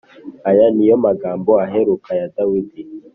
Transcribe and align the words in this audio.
Aya 0.49 0.65
ni 0.75 0.83
yo 0.89 0.95
magambo 1.05 1.49
aheruka 1.65 2.09
ya 2.19 2.27
Dawidi 2.35 2.81